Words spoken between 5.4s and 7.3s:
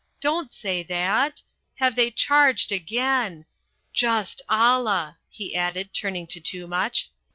added, turning to Toomuch.